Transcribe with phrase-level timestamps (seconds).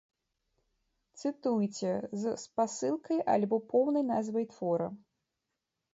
[1.19, 1.91] Цытуйце
[2.23, 4.87] з спасылкай альбо поўнай назвай твора.